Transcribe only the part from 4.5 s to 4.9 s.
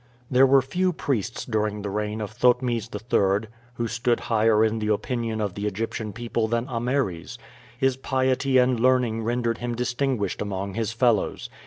in the